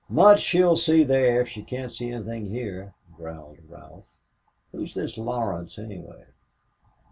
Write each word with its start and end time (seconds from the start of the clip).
"Much 0.09 0.39
she'll 0.41 0.75
see 0.75 1.03
there 1.03 1.41
if 1.41 1.47
she 1.49 1.61
can't 1.61 1.93
see 1.93 2.09
anything 2.11 2.47
here," 2.49 2.95
growled 3.15 3.59
Ralph. 3.69 4.05
"Who 4.71 4.81
is 4.81 4.95
this 4.95 5.15
Laurence 5.15 5.77
anyway?" 5.77 6.25